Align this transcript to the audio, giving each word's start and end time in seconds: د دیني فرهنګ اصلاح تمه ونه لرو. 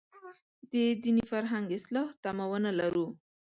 د 0.71 0.73
دیني 1.03 1.23
فرهنګ 1.31 1.67
اصلاح 1.77 2.09
تمه 2.23 2.45
ونه 2.51 2.71
لرو. 2.79 3.07